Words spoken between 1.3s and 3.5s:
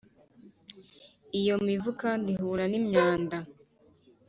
iyo mivu kandi ihura n’imyanda